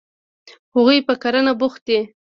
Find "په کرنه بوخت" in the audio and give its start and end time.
1.07-1.81